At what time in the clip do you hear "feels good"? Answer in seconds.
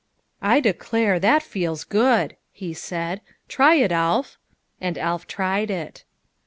1.43-2.35